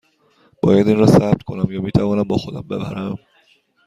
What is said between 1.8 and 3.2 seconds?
می توانم با خودم ببرم؟